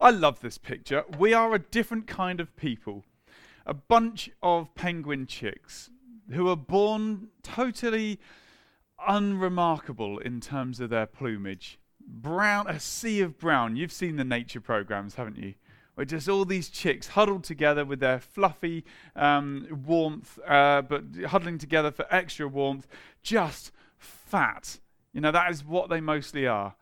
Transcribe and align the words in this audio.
I 0.00 0.10
love 0.10 0.40
this 0.40 0.58
picture. 0.58 1.04
We 1.18 1.32
are 1.32 1.54
a 1.54 1.58
different 1.58 2.06
kind 2.06 2.40
of 2.40 2.54
people. 2.56 3.04
A 3.66 3.74
bunch 3.74 4.30
of 4.42 4.74
penguin 4.74 5.26
chicks 5.26 5.90
who 6.30 6.48
are 6.48 6.56
born 6.56 7.28
totally 7.42 8.18
unremarkable 9.06 10.18
in 10.18 10.40
terms 10.40 10.80
of 10.80 10.90
their 10.90 11.06
plumage. 11.06 11.78
Brown, 12.00 12.66
a 12.68 12.78
sea 12.78 13.20
of 13.20 13.38
brown. 13.38 13.76
You've 13.76 13.92
seen 13.92 14.16
the 14.16 14.24
nature 14.24 14.60
programs, 14.60 15.14
haven't 15.14 15.38
you? 15.38 15.54
Where 15.94 16.04
just 16.04 16.28
all 16.28 16.44
these 16.44 16.68
chicks 16.68 17.08
huddled 17.08 17.44
together 17.44 17.84
with 17.84 18.00
their 18.00 18.18
fluffy 18.18 18.84
um, 19.14 19.66
warmth, 19.86 20.38
uh, 20.46 20.82
but 20.82 21.04
huddling 21.28 21.58
together 21.58 21.90
for 21.90 22.06
extra 22.10 22.48
warmth, 22.48 22.86
just 23.22 23.70
fat. 23.96 24.80
You 25.12 25.20
know, 25.20 25.30
that 25.30 25.50
is 25.50 25.64
what 25.64 25.88
they 25.88 26.00
mostly 26.00 26.46
are. 26.46 26.74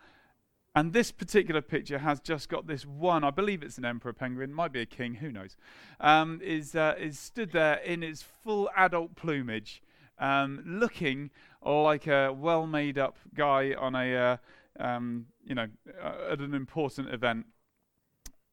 And 0.75 0.93
this 0.95 1.13
particular 1.13 1.61
picture 1.61 1.99
has 1.99 2.19
just 2.19 2.49
got 2.49 2.67
this 2.67 2.87
one, 2.87 3.25
I 3.25 3.31
believe 3.31 3.63
it's 3.63 3.77
an 3.77 3.85
emperor 3.85 4.15
penguin, 4.15 4.55
might 4.55 4.73
be 4.73 4.81
a 4.81 4.87
king, 4.87 5.15
who 5.15 5.31
knows, 5.31 5.57
um, 6.01 6.41
is, 6.43 6.75
uh, 6.75 6.95
is 6.99 7.19
stood 7.19 7.53
there 7.53 7.75
in 7.77 8.03
its 8.03 8.23
full 8.23 8.71
adult 8.75 9.15
plumage, 9.15 9.83
um, 10.19 10.63
looking 10.65 11.31
like 11.63 12.07
a 12.07 12.33
well 12.33 12.67
made 12.67 12.97
up 12.97 13.19
guy 13.35 13.75
on 13.75 13.95
a, 13.95 14.17
uh, 14.17 14.37
um, 14.81 15.27
you 15.45 15.55
know, 15.55 15.69
uh, 16.03 16.33
at 16.33 16.39
an 16.39 16.55
important 16.55 17.13
event 17.13 17.47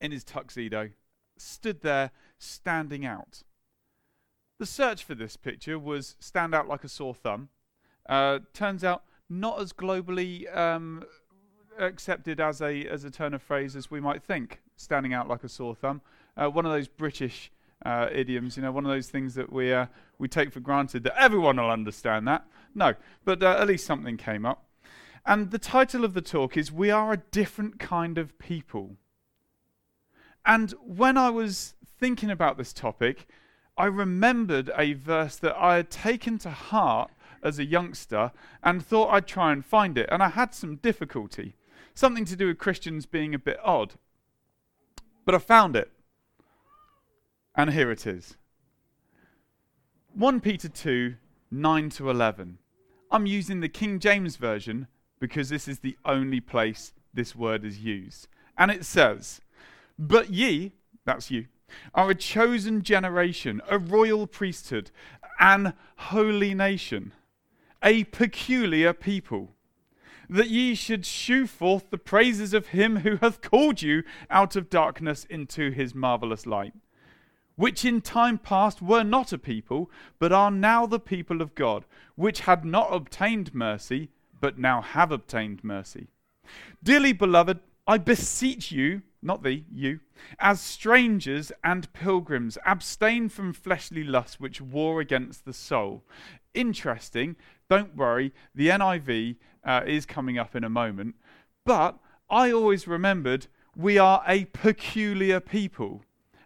in 0.01 0.11
his 0.11 0.25
tuxedo, 0.25 0.89
stood 1.37 1.81
there 1.81 2.11
standing 2.37 3.05
out. 3.05 3.43
The 4.59 4.65
search 4.65 5.05
for 5.05 5.15
this 5.15 5.37
picture 5.37 5.79
was 5.79 6.17
stand 6.19 6.53
out 6.53 6.67
like 6.67 6.83
a 6.83 6.89
sore 6.89 7.15
thumb. 7.15 7.47
Uh, 8.07 8.39
turns 8.53 8.83
out 8.83 9.03
not 9.29 9.61
as 9.61 9.71
globally 9.71 10.53
um, 10.55 11.05
accepted 11.79 12.39
as 12.39 12.61
a 12.61 12.85
as 12.85 13.03
a 13.03 13.11
turn 13.11 13.33
of 13.33 13.41
phrase 13.41 13.75
as 13.75 13.89
we 13.89 13.99
might 13.99 14.23
think. 14.23 14.61
Standing 14.75 15.13
out 15.13 15.27
like 15.27 15.43
a 15.43 15.49
sore 15.49 15.75
thumb, 15.75 16.01
uh, 16.37 16.49
one 16.49 16.65
of 16.65 16.71
those 16.71 16.87
British 16.87 17.51
uh, 17.85 18.07
idioms, 18.11 18.57
you 18.57 18.63
know, 18.63 18.71
one 18.71 18.85
of 18.85 18.91
those 18.91 19.09
things 19.09 19.35
that 19.35 19.51
we 19.51 19.73
uh, 19.73 19.87
we 20.17 20.27
take 20.27 20.51
for 20.51 20.59
granted 20.59 21.03
that 21.03 21.19
everyone 21.21 21.57
will 21.57 21.69
understand 21.69 22.27
that. 22.27 22.45
No, 22.75 22.93
but 23.25 23.41
uh, 23.41 23.57
at 23.59 23.67
least 23.67 23.85
something 23.85 24.17
came 24.17 24.45
up. 24.45 24.65
And 25.25 25.51
the 25.51 25.59
title 25.59 26.05
of 26.05 26.13
the 26.13 26.21
talk 26.21 26.57
is 26.57 26.71
"We 26.71 26.91
Are 26.91 27.13
a 27.13 27.17
Different 27.17 27.79
Kind 27.79 28.17
of 28.17 28.37
People." 28.39 28.97
And 30.45 30.71
when 30.83 31.17
I 31.17 31.29
was 31.29 31.75
thinking 31.99 32.31
about 32.31 32.57
this 32.57 32.73
topic, 32.73 33.27
I 33.77 33.85
remembered 33.85 34.71
a 34.77 34.93
verse 34.93 35.35
that 35.37 35.55
I 35.57 35.75
had 35.75 35.89
taken 35.89 36.37
to 36.39 36.49
heart 36.49 37.11
as 37.43 37.59
a 37.59 37.65
youngster 37.65 38.31
and 38.63 38.85
thought 38.85 39.11
I'd 39.11 39.27
try 39.27 39.51
and 39.51 39.63
find 39.63 39.97
it. 39.97 40.09
And 40.11 40.21
I 40.21 40.29
had 40.29 40.53
some 40.53 40.77
difficulty. 40.77 41.55
Something 41.99 42.23
to 42.23 42.37
do 42.37 42.47
with 42.47 42.57
Christians 42.57 43.05
being 43.05 43.35
a 43.35 43.37
bit 43.37 43.59
odd. 43.61 43.95
But 45.25 45.35
I 45.35 45.37
found 45.37 45.75
it. 45.75 45.91
And 47.55 47.73
here 47.73 47.91
it 47.91 48.07
is 48.07 48.37
1 50.13 50.39
Peter 50.39 50.69
2 50.69 51.15
9 51.51 51.89
to 51.89 52.09
11. 52.09 52.57
I'm 53.11 53.25
using 53.25 53.59
the 53.59 53.67
King 53.67 53.99
James 53.99 54.37
Version 54.37 54.87
because 55.19 55.49
this 55.49 55.67
is 55.67 55.79
the 55.79 55.97
only 56.05 56.39
place 56.39 56.93
this 57.13 57.35
word 57.35 57.65
is 57.65 57.79
used. 57.79 58.29
And 58.57 58.71
it 58.71 58.85
says, 58.85 59.41
But 59.97 60.29
ye, 60.29 60.71
that's 61.03 61.29
you, 61.29 61.47
are 61.93 62.09
a 62.09 62.15
chosen 62.15 62.81
generation, 62.81 63.61
a 63.69 63.77
royal 63.77 64.25
priesthood, 64.25 64.89
an 65.37 65.73
holy 65.97 66.53
nation, 66.53 67.11
a 67.83 68.05
peculiar 68.05 68.93
people 68.93 69.49
that 70.29 70.49
ye 70.49 70.75
should 70.75 71.05
shew 71.05 71.47
forth 71.47 71.89
the 71.89 71.97
praises 71.97 72.53
of 72.53 72.67
him 72.67 72.97
who 72.97 73.17
hath 73.17 73.41
called 73.41 73.81
you 73.81 74.03
out 74.29 74.55
of 74.55 74.69
darkness 74.69 75.25
into 75.25 75.71
his 75.71 75.95
marvellous 75.95 76.45
light, 76.45 76.73
which 77.55 77.83
in 77.83 77.99
time 77.99 78.37
past 78.37 78.81
were 78.81 79.03
not 79.03 79.33
a 79.33 79.37
people, 79.37 79.89
but 80.19 80.31
are 80.31 80.51
now 80.51 80.85
the 80.85 80.99
people 80.99 81.41
of 81.41 81.55
God, 81.55 81.85
which 82.15 82.41
had 82.41 82.63
not 82.63 82.93
obtained 82.93 83.53
mercy, 83.55 84.09
but 84.39 84.59
now 84.59 84.81
have 84.81 85.11
obtained 85.11 85.63
mercy. 85.63 86.07
Dearly 86.83 87.11
beloved, 87.11 87.59
I 87.87 87.97
beseech 87.97 88.71
you, 88.71 89.01
not 89.21 89.43
thee, 89.43 89.65
you, 89.71 89.99
as 90.39 90.61
strangers 90.61 91.51
and 91.63 91.91
pilgrims, 91.91 92.57
abstain 92.65 93.29
from 93.29 93.51
fleshly 93.51 94.03
lusts 94.03 94.39
which 94.39 94.61
war 94.61 95.01
against 95.01 95.43
the 95.43 95.53
soul. 95.53 96.03
Interesting, 96.53 97.35
don't 97.69 97.95
worry, 97.95 98.33
the 98.55 98.69
NIV 98.69 99.37
uh, 99.63 99.81
is 99.85 100.05
coming 100.05 100.37
up 100.37 100.55
in 100.55 100.63
a 100.63 100.69
moment. 100.69 101.15
But 101.65 101.97
I 102.29 102.51
always 102.51 102.87
remembered 102.87 103.47
we 103.75 103.97
are 103.97 104.23
a 104.27 104.45
peculiar 104.45 105.39
people. 105.39 106.01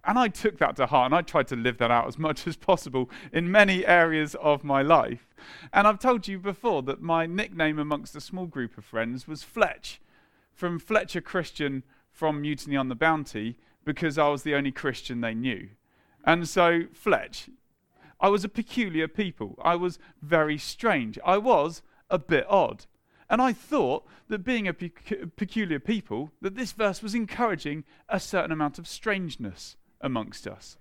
And 0.05 0.19
I 0.19 0.27
took 0.27 0.57
that 0.57 0.75
to 0.75 0.85
heart 0.85 1.05
and 1.05 1.15
I 1.15 1.21
tried 1.21 1.47
to 1.47 1.55
live 1.55 1.77
that 1.77 1.89
out 1.89 2.07
as 2.07 2.19
much 2.19 2.45
as 2.47 2.57
possible 2.57 3.09
in 3.31 3.49
many 3.49 3.85
areas 3.85 4.35
of 4.35 4.63
my 4.63 4.81
life. 4.81 5.33
And 5.71 5.87
I've 5.87 5.99
told 5.99 6.27
you 6.27 6.37
before 6.37 6.83
that 6.83 7.01
my 7.01 7.25
nickname 7.25 7.79
amongst 7.79 8.15
a 8.15 8.21
small 8.21 8.45
group 8.45 8.77
of 8.77 8.83
friends 8.83 9.27
was 9.27 9.43
Fletch, 9.43 10.01
from 10.51 10.77
Fletcher 10.77 11.21
Christian 11.21 11.83
from 12.11 12.41
Mutiny 12.41 12.75
on 12.75 12.89
the 12.89 12.95
Bounty, 12.95 13.57
because 13.85 14.17
I 14.17 14.27
was 14.27 14.43
the 14.43 14.55
only 14.55 14.71
Christian 14.71 15.21
they 15.21 15.33
knew. 15.33 15.69
And 16.23 16.47
so, 16.47 16.83
Fletch, 16.93 17.49
I 18.23 18.29
was 18.29 18.45
a 18.45 18.49
peculiar 18.49 19.09
people. 19.09 19.59
I 19.61 19.75
was 19.75 19.99
very 20.21 20.57
strange. 20.57 21.19
I 21.25 21.37
was 21.37 21.81
a 22.09 22.17
bit 22.17 22.45
odd. 22.47 22.85
And 23.29 23.41
I 23.41 23.51
thought 23.51 24.05
that 24.29 24.45
being 24.45 24.65
a 24.65 24.73
pe- 24.73 25.25
peculiar 25.35 25.79
people, 25.79 26.31
that 26.41 26.55
this 26.55 26.71
verse 26.71 27.03
was 27.03 27.13
encouraging 27.13 27.83
a 28.07 28.21
certain 28.21 28.53
amount 28.53 28.79
of 28.79 28.87
strangeness 28.87 29.75
amongst 29.99 30.47
us. 30.47 30.77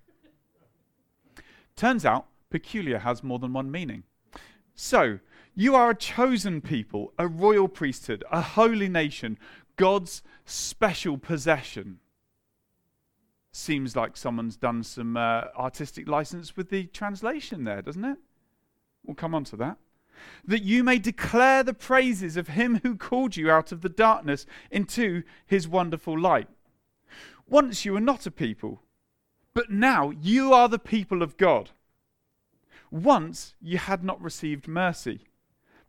Turns 1.74 2.04
out, 2.04 2.26
peculiar 2.48 2.98
has 2.98 3.24
more 3.24 3.40
than 3.40 3.52
one 3.52 3.72
meaning. 3.72 4.04
So, 4.76 5.18
you 5.56 5.74
are 5.74 5.90
a 5.90 5.96
chosen 5.96 6.60
people, 6.60 7.12
a 7.18 7.26
royal 7.26 7.66
priesthood, 7.66 8.22
a 8.30 8.40
holy 8.40 8.88
nation, 8.88 9.36
God's 9.74 10.22
special 10.44 11.18
possession. 11.18 11.98
Seems 13.52 13.94
like 13.94 14.16
someone's 14.16 14.56
done 14.56 14.82
some 14.82 15.16
uh, 15.16 15.44
artistic 15.56 16.08
license 16.08 16.56
with 16.56 16.70
the 16.70 16.84
translation 16.86 17.64
there, 17.64 17.82
doesn't 17.82 18.04
it? 18.04 18.18
We'll 19.04 19.14
come 19.14 19.34
on 19.34 19.44
to 19.44 19.56
that 19.56 19.78
that 20.44 20.62
you 20.62 20.84
may 20.84 20.98
declare 20.98 21.62
the 21.62 21.74
praises 21.74 22.36
of 22.36 22.48
him 22.48 22.80
who 22.82 22.96
called 22.96 23.36
you 23.36 23.50
out 23.50 23.72
of 23.72 23.80
the 23.80 23.88
darkness 23.88 24.46
into 24.70 25.22
his 25.46 25.68
wonderful 25.68 26.18
light. 26.18 26.48
Once 27.48 27.84
you 27.84 27.92
were 27.92 28.00
not 28.00 28.26
a 28.26 28.30
people, 28.30 28.82
but 29.54 29.70
now 29.70 30.10
you 30.10 30.52
are 30.52 30.68
the 30.68 30.78
people 30.78 31.22
of 31.22 31.36
God. 31.36 31.70
Once 32.90 33.54
you 33.60 33.78
had 33.78 34.02
not 34.02 34.20
received 34.20 34.68
mercy, 34.68 35.26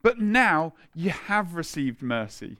but 0.02 0.20
now 0.20 0.74
you 0.94 1.10
have 1.10 1.56
received 1.56 2.02
mercy. 2.02 2.58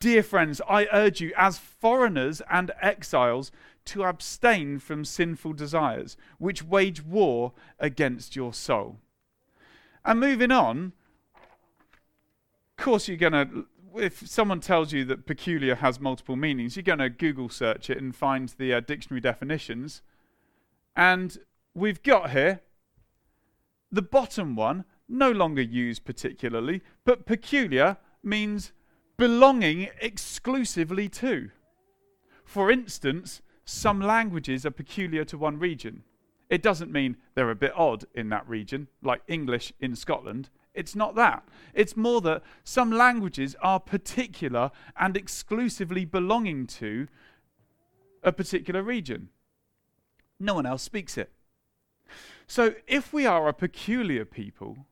Dear 0.00 0.22
friends, 0.22 0.62
I 0.66 0.88
urge 0.94 1.20
you, 1.20 1.30
as 1.36 1.58
foreigners 1.58 2.40
and 2.50 2.72
exiles, 2.80 3.52
to 3.84 4.04
abstain 4.04 4.78
from 4.78 5.04
sinful 5.04 5.52
desires, 5.52 6.16
which 6.38 6.64
wage 6.64 7.04
war 7.04 7.52
against 7.78 8.34
your 8.34 8.54
soul. 8.54 8.96
And 10.02 10.18
moving 10.18 10.50
on, 10.50 10.94
of 11.34 12.82
course, 12.82 13.08
you're 13.08 13.18
going 13.18 13.34
to, 13.34 13.66
if 13.94 14.26
someone 14.26 14.60
tells 14.60 14.90
you 14.94 15.04
that 15.04 15.26
peculiar 15.26 15.74
has 15.74 16.00
multiple 16.00 16.36
meanings, 16.36 16.76
you're 16.76 16.82
going 16.82 16.98
to 17.00 17.10
Google 17.10 17.50
search 17.50 17.90
it 17.90 17.98
and 17.98 18.16
find 18.16 18.54
the 18.56 18.72
uh, 18.72 18.80
dictionary 18.80 19.20
definitions. 19.20 20.00
And 20.96 21.36
we've 21.74 22.02
got 22.02 22.30
here 22.30 22.62
the 23.92 24.00
bottom 24.00 24.56
one, 24.56 24.86
no 25.10 25.30
longer 25.30 25.60
used 25.60 26.06
particularly, 26.06 26.80
but 27.04 27.26
peculiar 27.26 27.98
means 28.22 28.72
belonging 29.20 29.86
exclusively 30.00 31.06
to. 31.06 31.50
For 32.42 32.70
instance, 32.70 33.42
some 33.66 34.00
languages 34.00 34.64
are 34.64 34.70
peculiar 34.70 35.26
to 35.26 35.36
one 35.36 35.58
region. 35.58 36.04
It 36.48 36.62
doesn't 36.62 36.90
mean 36.90 37.18
they're 37.34 37.50
a 37.50 37.54
bit 37.54 37.74
odd 37.76 38.06
in 38.14 38.30
that 38.30 38.48
region, 38.48 38.88
like 39.02 39.20
English 39.28 39.74
in 39.78 39.94
Scotland. 39.94 40.48
It's 40.72 40.96
not 40.96 41.16
that. 41.16 41.46
It's 41.74 41.98
more 41.98 42.22
that 42.22 42.42
some 42.64 42.90
languages 42.90 43.54
are 43.60 43.78
particular 43.78 44.70
and 44.98 45.18
exclusively 45.18 46.06
belonging 46.06 46.66
to 46.78 47.06
a 48.22 48.32
particular 48.32 48.82
region. 48.82 49.28
No 50.38 50.54
one 50.54 50.64
else 50.64 50.82
speaks 50.82 51.18
it. 51.18 51.30
So 52.46 52.74
if 52.86 53.12
we 53.12 53.26
are 53.26 53.48
a 53.48 53.52
peculiar 53.52 54.24
people, 54.24 54.86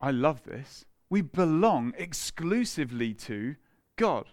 I 0.00 0.12
love 0.12 0.44
this, 0.44 0.86
we 1.10 1.20
belong 1.20 1.92
exclusively 1.98 3.12
to 3.12 3.56
God. 3.96 4.26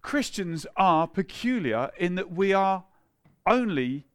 Christians 0.00 0.66
are 0.76 1.06
peculiar 1.06 1.90
in 1.98 2.14
that 2.16 2.32
we 2.32 2.52
are 2.52 2.84
only 3.46 4.06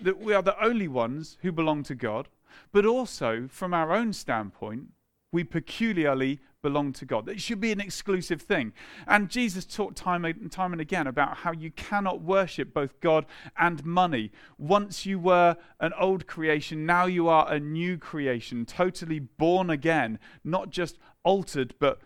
that 0.00 0.18
we 0.18 0.32
are 0.32 0.42
the 0.42 0.62
only 0.62 0.86
ones 0.86 1.38
who 1.42 1.50
belong 1.50 1.82
to 1.82 1.94
God, 1.94 2.28
but 2.72 2.86
also 2.86 3.48
from 3.48 3.74
our 3.74 3.92
own 3.92 4.12
standpoint, 4.12 4.88
we 5.32 5.42
peculiarly 5.42 6.38
belong 6.62 6.92
to 6.94 7.04
God. 7.04 7.28
It 7.28 7.40
should 7.40 7.60
be 7.60 7.72
an 7.72 7.80
exclusive 7.80 8.42
thing. 8.42 8.72
And 9.06 9.28
Jesus 9.28 9.64
taught 9.64 9.96
time 9.96 10.24
and 10.24 10.50
time 10.50 10.72
and 10.72 10.80
again 10.80 11.06
about 11.06 11.38
how 11.38 11.52
you 11.52 11.70
cannot 11.70 12.22
worship 12.22 12.72
both 12.72 13.00
God 13.00 13.26
and 13.58 13.84
money. 13.84 14.30
Once 14.58 15.06
you 15.06 15.18
were 15.18 15.56
an 15.80 15.92
old 15.98 16.26
creation, 16.26 16.86
now 16.86 17.06
you 17.06 17.28
are 17.28 17.50
a 17.50 17.60
new 17.60 17.98
creation, 17.98 18.64
totally 18.64 19.18
born 19.18 19.70
again, 19.70 20.18
not 20.44 20.70
just 20.70 20.98
altered, 21.24 21.74
but 21.78 22.00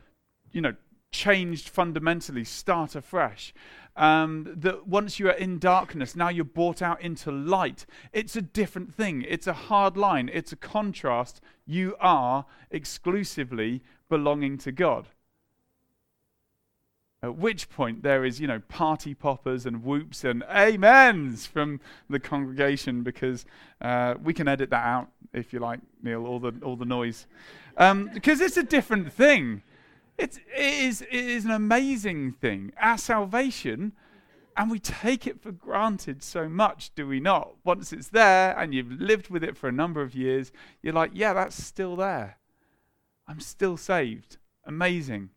you 0.53 0.61
know, 0.61 0.75
changed 1.15 1.69
fundamentally, 1.69 2.45
start 2.45 2.95
afresh. 2.97 3.55
Um, 3.97 4.53
that 4.57 4.89
once 4.89 5.21
you 5.21 5.29
are 5.29 5.39
in 5.47 5.61
darkness, 5.61 6.17
now 6.17 6.29
you're 6.29 6.45
brought 6.45 6.83
out 6.83 7.01
into 7.01 7.31
light. 7.31 7.87
It's 8.13 8.35
a 8.35 8.43
different 8.43 8.93
thing. 8.93 9.25
It's 9.27 9.47
a 9.47 9.53
hard 9.53 9.97
line. 9.97 10.29
It's 10.33 10.51
a 10.51 10.57
contrast. 10.57 11.41
You 11.65 11.95
are 12.01 12.47
exclusively 12.73 13.83
belonging 14.09 14.59
to 14.59 14.73
God. 14.73 15.07
At 17.23 17.37
which 17.37 17.71
point 17.71 18.03
there 18.03 18.25
is, 18.25 18.41
you 18.41 18.49
know, 18.49 18.59
party 18.69 19.15
poppers 19.15 19.65
and 19.65 19.85
whoops 19.85 20.25
and 20.25 20.43
amens 20.43 21.47
from 21.47 21.81
the 22.11 22.19
congregation 22.19 23.05
because 23.05 23.47
uh, 23.81 24.17
we 24.23 24.35
can 24.35 24.49
edit 24.49 24.71
that 24.71 24.85
out 24.85 25.09
if 25.33 25.53
you 25.53 25.61
like, 25.61 25.79
Neil, 26.03 26.27
all 26.27 26.41
the 26.41 26.53
all 26.63 26.77
the 26.77 26.85
noise, 26.85 27.27
um, 27.77 28.11
because 28.13 28.41
it's 28.41 28.57
a 28.57 28.63
different 28.63 29.13
thing. 29.13 29.63
It's, 30.17 30.37
it, 30.37 30.45
is, 30.57 31.03
it 31.03 31.13
is 31.13 31.45
an 31.45 31.51
amazing 31.51 32.33
thing. 32.33 32.73
Our 32.81 32.99
salvation, 32.99 33.93
and 34.57 34.71
we 34.71 34.79
take 34.79 35.27
it 35.27 35.43
for 35.43 35.51
granted 35.51 36.23
so 36.23 36.49
much, 36.49 36.95
do 36.95 37.07
we 37.07 37.21
not? 37.21 37.55
Once 37.65 37.93
it's 37.93 38.09
there 38.09 38.57
and 38.59 38.73
you've 38.73 38.93
lived 38.93 39.29
with 39.29 39.43
it 39.43 39.57
for 39.57 39.69
a 39.69 39.73
number 39.73 40.03
of 40.03 40.15
years, 40.15 40.53
you're 40.83 40.93
like, 40.93 41.11
yeah, 41.15 41.33
that's 41.33 41.63
still 41.63 41.97
there. 41.97 42.39
I'm 43.27 43.41
still 43.41 43.77
saved. 43.77 44.37
Amazing. 44.65 45.31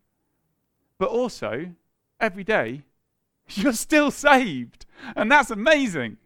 But 0.99 1.09
also, 1.09 1.71
every 2.19 2.43
day, 2.43 2.83
you're 3.49 3.73
still 3.73 4.11
saved. 4.11 4.85
And 5.15 5.31
that's 5.31 5.49
amazing. 5.49 6.17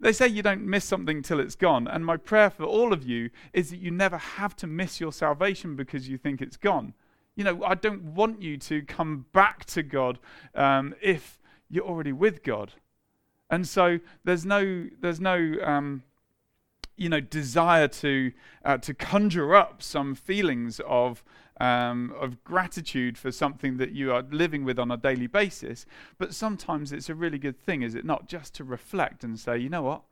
They 0.00 0.12
say 0.12 0.28
you 0.28 0.42
don't 0.42 0.64
miss 0.64 0.84
something 0.84 1.22
till 1.22 1.40
it's 1.40 1.54
gone. 1.54 1.86
And 1.86 2.04
my 2.04 2.16
prayer 2.16 2.50
for 2.50 2.64
all 2.64 2.92
of 2.92 3.04
you 3.04 3.30
is 3.52 3.70
that 3.70 3.80
you 3.80 3.90
never 3.90 4.16
have 4.16 4.56
to 4.56 4.66
miss 4.66 5.00
your 5.00 5.12
salvation 5.12 5.76
because 5.76 6.08
you 6.08 6.16
think 6.16 6.40
it's 6.40 6.56
gone. 6.56 6.94
You 7.36 7.44
know, 7.44 7.64
I 7.64 7.74
don't 7.74 8.14
want 8.14 8.42
you 8.42 8.56
to 8.58 8.82
come 8.82 9.26
back 9.32 9.64
to 9.66 9.82
God 9.82 10.18
um, 10.54 10.94
if 11.00 11.38
you're 11.68 11.84
already 11.86 12.12
with 12.12 12.42
God. 12.42 12.72
And 13.48 13.66
so 13.66 13.98
there's 14.24 14.44
no, 14.44 14.88
there's 15.00 15.20
no, 15.20 15.54
um, 15.62 16.02
you 16.96 17.08
know, 17.08 17.20
desire 17.20 17.88
to 17.88 18.32
uh, 18.64 18.76
to 18.78 18.94
conjure 18.94 19.54
up 19.54 19.82
some 19.82 20.14
feelings 20.14 20.80
of 20.86 21.24
um, 21.60 22.12
of 22.18 22.42
gratitude 22.42 23.16
for 23.16 23.30
something 23.30 23.76
that 23.76 23.92
you 23.92 24.12
are 24.12 24.22
living 24.30 24.64
with 24.64 24.78
on 24.78 24.90
a 24.90 24.96
daily 24.96 25.26
basis. 25.26 25.86
But 26.18 26.34
sometimes 26.34 26.92
it's 26.92 27.08
a 27.08 27.14
really 27.14 27.38
good 27.38 27.58
thing, 27.58 27.82
is 27.82 27.94
it 27.94 28.04
not, 28.04 28.28
just 28.28 28.54
to 28.54 28.64
reflect 28.64 29.24
and 29.24 29.38
say, 29.38 29.58
you 29.58 29.68
know 29.68 29.82
what? 29.82 30.02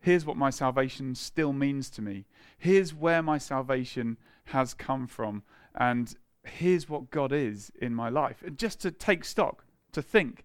Here's 0.00 0.26
what 0.26 0.36
my 0.36 0.50
salvation 0.50 1.14
still 1.14 1.52
means 1.52 1.90
to 1.90 2.02
me. 2.02 2.26
Here's 2.58 2.94
where 2.94 3.22
my 3.22 3.38
salvation 3.38 4.18
has 4.46 4.74
come 4.74 5.06
from. 5.06 5.42
And 5.74 6.14
here's 6.46 6.88
what 6.88 7.10
God 7.10 7.32
is 7.32 7.70
in 7.80 7.94
my 7.94 8.08
life. 8.08 8.42
And 8.44 8.58
just 8.58 8.80
to 8.80 8.90
take 8.90 9.24
stock, 9.24 9.64
to 9.92 10.02
think. 10.02 10.44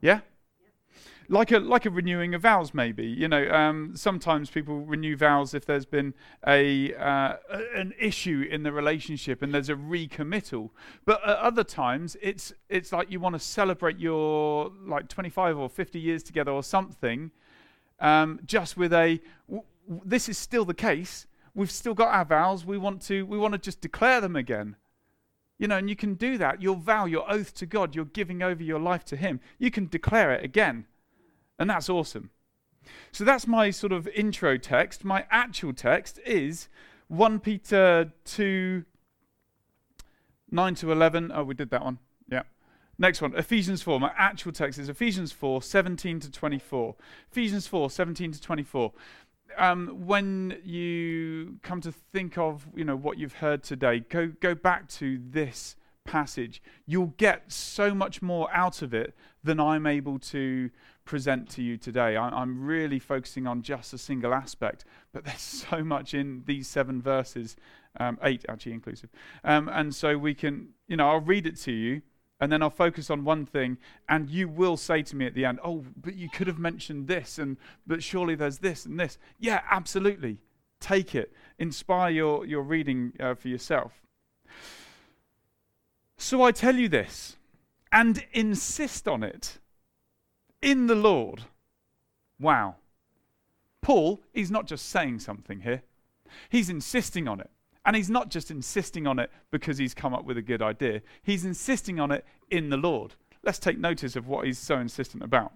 Yeah? 0.00 0.20
Like 1.28 1.52
a, 1.52 1.60
like 1.60 1.86
a 1.86 1.90
renewing 1.90 2.34
of 2.34 2.42
vows, 2.42 2.74
maybe. 2.74 3.06
You 3.06 3.28
know, 3.28 3.48
um, 3.50 3.92
sometimes 3.94 4.50
people 4.50 4.80
renew 4.80 5.16
vows 5.16 5.54
if 5.54 5.64
there's 5.64 5.86
been 5.86 6.12
a, 6.46 6.92
uh, 6.94 7.36
an 7.74 7.94
issue 8.00 8.46
in 8.50 8.64
the 8.64 8.72
relationship 8.72 9.40
and 9.40 9.54
there's 9.54 9.68
a 9.68 9.76
recommittal. 9.76 10.70
But 11.04 11.22
at 11.22 11.38
other 11.38 11.62
times, 11.62 12.16
it's, 12.20 12.52
it's 12.68 12.92
like 12.92 13.12
you 13.12 13.20
want 13.20 13.36
to 13.36 13.38
celebrate 13.38 13.98
your 13.98 14.72
like 14.84 15.08
25 15.08 15.56
or 15.56 15.68
50 15.68 16.00
years 16.00 16.24
together 16.24 16.50
or 16.50 16.64
something, 16.64 17.30
um, 18.00 18.40
just 18.44 18.76
with 18.76 18.92
a, 18.92 19.20
w- 19.48 19.64
w- 19.86 20.02
this 20.04 20.28
is 20.28 20.36
still 20.36 20.64
the 20.64 20.74
case. 20.74 21.26
We've 21.54 21.70
still 21.70 21.94
got 21.94 22.08
our 22.08 22.24
vows. 22.24 22.64
We 22.64 22.78
want 22.78 23.02
to, 23.02 23.24
we 23.24 23.38
want 23.38 23.52
to 23.52 23.58
just 23.58 23.80
declare 23.80 24.20
them 24.20 24.34
again. 24.34 24.76
You 25.60 25.68
know, 25.68 25.76
and 25.76 25.90
you 25.90 25.94
can 25.94 26.14
do 26.14 26.38
that. 26.38 26.62
Your 26.62 26.74
vow, 26.74 27.04
your 27.04 27.30
oath 27.30 27.52
to 27.56 27.66
God, 27.66 27.94
you're 27.94 28.06
giving 28.06 28.42
over 28.42 28.62
your 28.62 28.80
life 28.80 29.04
to 29.04 29.16
Him. 29.16 29.40
You 29.58 29.70
can 29.70 29.88
declare 29.88 30.32
it 30.32 30.42
again. 30.42 30.86
And 31.58 31.68
that's 31.68 31.90
awesome. 31.90 32.30
So 33.12 33.24
that's 33.24 33.46
my 33.46 33.70
sort 33.70 33.92
of 33.92 34.08
intro 34.08 34.56
text. 34.56 35.04
My 35.04 35.26
actual 35.30 35.74
text 35.74 36.18
is 36.24 36.70
1 37.08 37.40
Peter 37.40 38.10
2 38.24 38.84
9 40.52 40.74
to 40.76 40.90
11. 40.90 41.30
Oh, 41.32 41.44
we 41.44 41.54
did 41.54 41.70
that 41.70 41.84
one. 41.84 41.98
Yeah. 42.32 42.42
Next 42.98 43.20
one, 43.20 43.36
Ephesians 43.36 43.82
4. 43.82 44.00
My 44.00 44.12
actual 44.16 44.52
text 44.52 44.78
is 44.78 44.88
Ephesians 44.88 45.30
4 45.30 45.60
17 45.60 46.20
to 46.20 46.30
24. 46.30 46.96
Ephesians 47.30 47.66
4 47.66 47.90
17 47.90 48.32
to 48.32 48.40
24 48.40 48.92
um, 49.56 50.06
when 50.06 50.58
you 50.64 51.58
come 51.62 51.80
to 51.82 51.92
think 51.92 52.38
of 52.38 52.66
you 52.74 52.84
know 52.84 52.96
what 52.96 53.18
you've 53.18 53.34
heard 53.34 53.62
today, 53.62 54.00
go 54.00 54.28
go 54.40 54.54
back 54.54 54.88
to 54.88 55.20
this 55.30 55.76
passage. 56.04 56.62
You'll 56.86 57.14
get 57.16 57.50
so 57.52 57.94
much 57.94 58.22
more 58.22 58.48
out 58.52 58.82
of 58.82 58.94
it 58.94 59.14
than 59.44 59.60
I'm 59.60 59.86
able 59.86 60.18
to 60.18 60.70
present 61.04 61.48
to 61.50 61.62
you 61.62 61.76
today. 61.76 62.16
I, 62.16 62.42
am 62.42 62.64
really 62.64 62.98
focusing 62.98 63.46
on 63.46 63.62
just 63.62 63.92
a 63.92 63.98
single 63.98 64.34
aspect, 64.34 64.84
but 65.12 65.24
there's 65.26 65.40
so 65.40 65.82
much 65.84 66.14
in 66.14 66.42
these 66.46 66.68
seven 66.68 67.00
verses, 67.00 67.56
um, 67.98 68.18
eight 68.22 68.44
actually 68.48 68.72
inclusive, 68.72 69.10
um, 69.44 69.68
and 69.72 69.94
so 69.94 70.16
we 70.16 70.34
can 70.34 70.68
you 70.88 70.96
know 70.96 71.08
I'll 71.08 71.20
read 71.20 71.46
it 71.46 71.56
to 71.60 71.72
you 71.72 72.02
and 72.40 72.50
then 72.50 72.62
I'll 72.62 72.70
focus 72.70 73.10
on 73.10 73.24
one 73.24 73.44
thing, 73.44 73.78
and 74.08 74.30
you 74.30 74.48
will 74.48 74.76
say 74.76 75.02
to 75.02 75.16
me 75.16 75.26
at 75.26 75.34
the 75.34 75.44
end, 75.44 75.60
Oh, 75.62 75.84
but 75.96 76.14
you 76.14 76.28
could 76.30 76.46
have 76.46 76.58
mentioned 76.58 77.06
this, 77.06 77.38
and 77.38 77.56
but 77.86 78.02
surely 78.02 78.34
there's 78.34 78.58
this 78.58 78.86
and 78.86 78.98
this. 78.98 79.18
Yeah, 79.38 79.60
absolutely. 79.70 80.38
Take 80.80 81.14
it. 81.14 81.32
Inspire 81.58 82.10
your, 82.10 82.46
your 82.46 82.62
reading 82.62 83.12
uh, 83.20 83.34
for 83.34 83.48
yourself. 83.48 83.92
So 86.16 86.42
I 86.42 86.52
tell 86.52 86.76
you 86.76 86.88
this, 86.88 87.36
and 87.92 88.24
insist 88.32 89.06
on 89.06 89.22
it 89.22 89.58
in 90.62 90.86
the 90.86 90.94
Lord. 90.94 91.42
Wow. 92.38 92.76
Paul, 93.82 94.20
he's 94.32 94.50
not 94.50 94.66
just 94.66 94.88
saying 94.88 95.20
something 95.20 95.60
here, 95.60 95.82
he's 96.48 96.70
insisting 96.70 97.28
on 97.28 97.40
it. 97.40 97.50
And 97.84 97.96
he's 97.96 98.10
not 98.10 98.30
just 98.30 98.50
insisting 98.50 99.06
on 99.06 99.18
it 99.18 99.30
because 99.50 99.78
he's 99.78 99.94
come 99.94 100.12
up 100.14 100.24
with 100.24 100.36
a 100.36 100.42
good 100.42 100.62
idea, 100.62 101.02
he's 101.22 101.44
insisting 101.44 101.98
on 101.98 102.10
it 102.10 102.24
in 102.50 102.68
the 102.70 102.76
Lord. 102.76 103.14
Let's 103.42 103.58
take 103.58 103.78
notice 103.78 104.16
of 104.16 104.28
what 104.28 104.46
he's 104.46 104.58
so 104.58 104.78
insistent 104.78 105.22
about. 105.22 105.52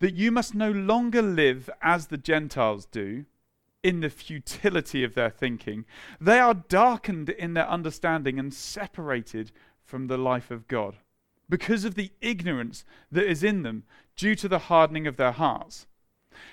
That 0.00 0.14
you 0.14 0.32
must 0.32 0.54
no 0.54 0.72
longer 0.72 1.22
live 1.22 1.70
as 1.80 2.08
the 2.08 2.18
Gentiles 2.18 2.86
do 2.86 3.26
in 3.82 4.00
the 4.00 4.10
futility 4.10 5.04
of 5.04 5.14
their 5.14 5.30
thinking. 5.30 5.84
They 6.20 6.38
are 6.38 6.54
darkened 6.54 7.28
in 7.28 7.54
their 7.54 7.68
understanding 7.68 8.38
and 8.38 8.52
separated 8.52 9.52
from 9.84 10.06
the 10.06 10.18
life 10.18 10.50
of 10.50 10.68
God 10.68 10.96
because 11.48 11.84
of 11.84 11.94
the 11.94 12.10
ignorance 12.20 12.84
that 13.10 13.28
is 13.28 13.44
in 13.44 13.62
them 13.62 13.84
due 14.16 14.34
to 14.36 14.48
the 14.48 14.58
hardening 14.58 15.06
of 15.06 15.16
their 15.16 15.32
hearts. 15.32 15.86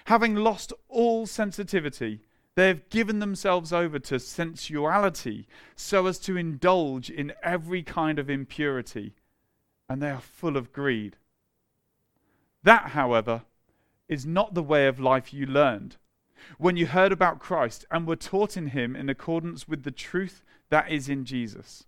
Having 0.06 0.36
lost 0.36 0.74
all 0.88 1.26
sensitivity, 1.26 2.22
they 2.60 2.68
have 2.68 2.90
given 2.90 3.20
themselves 3.20 3.72
over 3.72 4.00
to 4.00 4.20
sensuality 4.20 5.48
so 5.76 6.08
as 6.08 6.20
to 6.20 6.36
indulge 6.36 7.10
in 7.10 7.32
every 7.42 7.82
kind 7.82 8.20
of 8.20 8.30
impurity, 8.30 9.14
and 9.88 10.02
they 10.02 10.10
are 10.10 10.20
full 10.20 10.58
of 10.58 10.74
greed. 10.74 11.16
That, 12.64 12.90
however, 12.90 13.44
is 14.10 14.26
not 14.26 14.56
the 14.56 14.64
way 14.64 14.88
of 14.88 15.00
life 15.00 15.34
you 15.34 15.46
learned 15.46 15.96
when 16.58 16.76
you 16.76 16.88
heard 16.88 17.12
about 17.12 17.40
Christ 17.40 17.86
and 17.92 18.06
were 18.06 18.16
taught 18.16 18.58
in 18.58 18.68
him 18.68 18.96
in 18.96 19.10
accordance 19.10 19.68
with 19.68 19.84
the 19.84 19.92
truth 19.92 20.44
that 20.70 20.92
is 20.92 21.08
in 21.08 21.24
Jesus. 21.26 21.86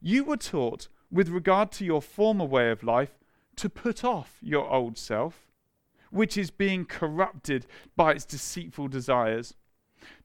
You 0.00 0.24
were 0.24 0.36
taught, 0.36 0.88
with 1.10 1.28
regard 1.28 1.72
to 1.72 1.84
your 1.84 2.02
former 2.02 2.44
way 2.44 2.70
of 2.70 2.82
life, 2.82 3.18
to 3.56 3.68
put 3.68 4.04
off 4.04 4.38
your 4.40 4.70
old 4.70 4.96
self, 4.96 5.48
which 6.10 6.36
is 6.36 6.50
being 6.50 6.84
corrupted 6.84 7.66
by 7.96 8.12
its 8.12 8.24
deceitful 8.24 8.88
desires 8.88 9.54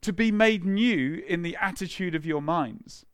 to 0.01 0.13
be 0.13 0.31
made 0.31 0.65
new 0.65 1.23
in 1.27 1.41
the 1.41 1.57
attitude 1.59 2.15
of 2.15 2.25
your 2.25 2.41
minds, 2.41 3.05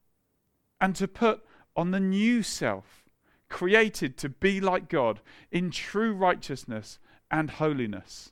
and 0.79 0.95
to 0.95 1.07
put 1.07 1.43
on 1.75 1.91
the 1.91 1.99
new 1.99 2.43
self, 2.43 3.03
created 3.49 4.17
to 4.17 4.29
be 4.29 4.61
like 4.61 4.89
God 4.89 5.21
in 5.51 5.71
true 5.71 6.13
righteousness 6.13 6.99
and 7.29 7.49
holiness. 7.49 8.31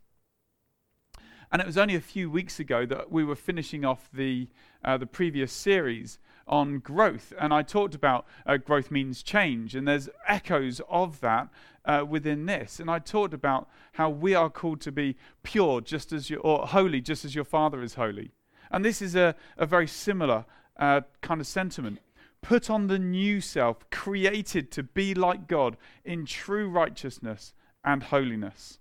And 1.52 1.62
it 1.62 1.66
was 1.66 1.78
only 1.78 1.96
a 1.96 2.02
few 2.02 2.30
weeks 2.30 2.60
ago 2.60 2.86
that 2.86 3.12
we 3.12 3.24
were 3.24 3.36
finishing 3.36 3.84
off 3.84 4.10
the, 4.14 4.48
uh, 4.84 4.98
the 4.98 5.08
previous 5.08 5.52
series 5.52 6.20
on 6.50 6.80
growth. 6.80 7.32
And 7.40 7.54
I 7.54 7.62
talked 7.62 7.96
about 7.96 8.26
uh, 8.46 8.58
growth 8.58 8.92
means 8.92 9.24
change, 9.24 9.76
and 9.76 9.88
there's 9.88 10.10
echoes 10.28 10.82
of 10.90 11.22
that 11.22 11.48
uh, 11.86 12.04
within 12.08 12.48
this. 12.48 12.80
And 12.80 12.90
I 12.90 13.00
talked 13.00 13.34
about 13.34 13.70
how 13.94 14.10
we 14.10 14.36
are 14.36 14.50
called 14.50 14.82
to 14.82 14.92
be 14.92 15.16
pure, 15.44 15.80
just 15.80 16.12
as 16.12 16.30
you, 16.30 16.38
or 16.38 16.68
holy, 16.68 17.00
just 17.00 17.24
as 17.24 17.36
your 17.36 17.46
Father 17.46 17.82
is 17.82 17.94
holy. 17.94 18.32
And 18.72 18.84
this 18.84 19.02
is 19.02 19.16
a, 19.16 19.36
a 19.58 19.66
very 19.66 19.88
similar 19.88 20.46
uh, 20.78 21.02
kind 21.22 21.40
of 21.40 21.48
sentiment. 21.48 22.00
Put 22.42 22.70
on 22.70 22.88
the 22.88 23.00
new 23.00 23.42
self, 23.42 23.90
created 23.90 24.72
to 24.72 24.84
be 24.84 25.14
like 25.14 25.48
God 25.48 25.78
in 26.04 26.26
true 26.26 26.70
righteousness 26.70 27.54
and 27.84 28.04
holiness. 28.04 28.80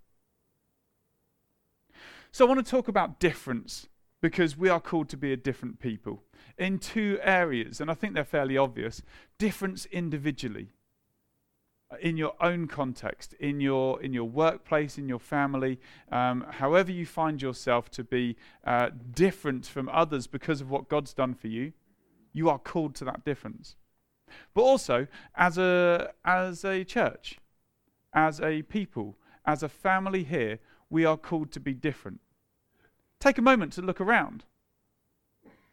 So, 2.30 2.44
I 2.44 2.48
want 2.48 2.64
to 2.64 2.70
talk 2.70 2.88
about 2.88 3.18
difference 3.18 3.88
because 4.20 4.56
we 4.56 4.68
are 4.68 4.80
called 4.80 5.08
to 5.10 5.16
be 5.16 5.32
a 5.32 5.36
different 5.36 5.78
people 5.78 6.22
in 6.56 6.78
two 6.78 7.18
areas, 7.22 7.80
and 7.80 7.90
I 7.90 7.94
think 7.94 8.14
they're 8.14 8.24
fairly 8.24 8.56
obvious 8.56 9.02
difference 9.38 9.86
individually 9.86 10.68
in 12.00 12.16
your 12.16 12.34
own 12.40 12.66
context, 12.66 13.32
in 13.34 13.60
your 13.60 14.02
in 14.02 14.12
your 14.12 14.24
workplace, 14.24 14.98
in 14.98 15.08
your 15.08 15.18
family, 15.18 15.80
um, 16.12 16.44
however 16.50 16.92
you 16.92 17.06
find 17.06 17.40
yourself 17.40 17.90
to 17.92 18.04
be 18.04 18.36
uh, 18.66 18.90
different 19.14 19.66
from 19.66 19.88
others 19.88 20.26
because 20.26 20.60
of 20.60 20.70
what 20.70 20.88
God's 20.88 21.14
done 21.14 21.34
for 21.34 21.48
you, 21.48 21.72
you 22.32 22.50
are 22.50 22.58
called 22.58 22.94
to 22.96 23.04
that 23.06 23.24
difference. 23.24 23.76
But 24.54 24.62
also 24.62 25.06
as 25.34 25.56
a 25.56 26.12
as 26.24 26.64
a 26.64 26.84
church, 26.84 27.38
as 28.12 28.40
a 28.40 28.62
people, 28.62 29.16
as 29.46 29.62
a 29.62 29.68
family 29.68 30.24
here, 30.24 30.58
we 30.90 31.06
are 31.06 31.16
called 31.16 31.52
to 31.52 31.60
be 31.60 31.72
different. 31.72 32.20
Take 33.20 33.38
a 33.38 33.42
moment 33.42 33.72
to 33.74 33.82
look 33.82 34.00
around. 34.00 34.44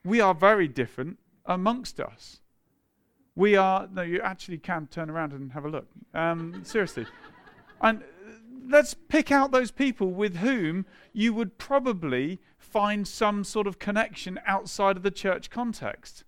We 0.03 0.19
are 0.19 0.33
very 0.33 0.67
different 0.67 1.19
amongst 1.45 1.99
us. 1.99 2.41
We 3.35 3.55
are, 3.55 3.87
no, 3.91 4.01
you 4.01 4.21
actually 4.21 4.57
can 4.57 4.87
turn 4.87 5.09
around 5.09 5.33
and 5.33 5.51
have 5.51 5.65
a 5.65 5.69
look. 5.69 5.87
Um, 6.13 6.61
seriously. 6.63 7.05
And 7.81 8.03
let's 8.67 8.93
pick 8.93 9.31
out 9.31 9.51
those 9.51 9.71
people 9.71 10.11
with 10.11 10.37
whom 10.37 10.85
you 11.13 11.33
would 11.33 11.57
probably 11.57 12.39
find 12.57 13.07
some 13.07 13.43
sort 13.43 13.67
of 13.67 13.77
connection 13.77 14.39
outside 14.45 14.97
of 14.97 15.03
the 15.03 15.11
church 15.11 15.49
context. 15.49 16.23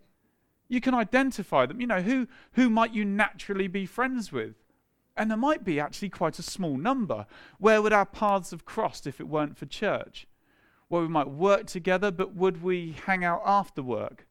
You 0.67 0.81
can 0.81 0.93
identify 0.93 1.65
them. 1.65 1.79
You 1.79 1.87
know, 1.87 2.01
who, 2.01 2.27
who 2.53 2.69
might 2.69 2.93
you 2.93 3.05
naturally 3.05 3.67
be 3.67 3.85
friends 3.85 4.31
with? 4.31 4.55
And 5.15 5.31
there 5.31 5.37
might 5.37 5.63
be 5.63 5.79
actually 5.79 6.09
quite 6.09 6.37
a 6.37 6.43
small 6.43 6.77
number. 6.77 7.25
Where 7.57 7.81
would 7.81 7.93
our 7.93 8.05
paths 8.05 8.51
have 8.51 8.65
crossed 8.65 9.07
if 9.07 9.19
it 9.19 9.27
weren't 9.27 9.57
for 9.57 9.65
church? 9.65 10.27
Well, 10.89 11.01
we 11.01 11.07
might 11.07 11.29
work 11.29 11.67
together, 11.67 12.11
but 12.11 12.35
would 12.35 12.63
we 12.63 12.95
hang 13.05 13.25
out 13.25 13.41
after 13.45 13.83
work? 13.83 14.25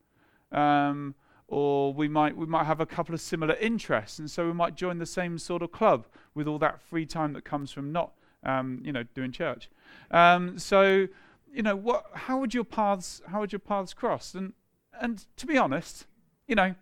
Um, 0.52 1.14
or 1.48 1.92
we 1.92 2.08
might 2.08 2.36
we 2.36 2.46
might 2.46 2.64
have 2.64 2.80
a 2.80 2.86
couple 2.86 3.14
of 3.14 3.20
similar 3.20 3.54
interests, 3.54 4.18
and 4.18 4.30
so 4.30 4.46
we 4.46 4.52
might 4.52 4.74
join 4.74 4.98
the 4.98 5.06
same 5.06 5.38
sort 5.38 5.62
of 5.62 5.70
club 5.70 6.06
with 6.34 6.48
all 6.48 6.58
that 6.58 6.80
free 6.80 7.06
time 7.06 7.32
that 7.34 7.44
comes 7.44 7.70
from 7.70 7.92
not 7.92 8.12
um, 8.42 8.80
you 8.82 8.92
know 8.92 9.04
doing 9.14 9.32
church. 9.32 9.70
Um, 10.10 10.58
so 10.58 11.06
you 11.52 11.62
know 11.62 11.76
what? 11.76 12.06
How 12.14 12.38
would 12.38 12.54
your 12.54 12.64
paths 12.64 13.22
how 13.28 13.40
would 13.40 13.52
your 13.52 13.60
paths 13.60 13.94
cross? 13.94 14.34
And 14.34 14.54
and 15.00 15.24
to 15.36 15.46
be 15.46 15.56
honest, 15.56 16.06
you 16.48 16.54
know, 16.54 16.74